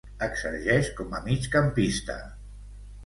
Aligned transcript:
Exerceix 0.27 0.89
com 1.01 1.13
a 1.17 1.21
migcampista. 1.27 2.17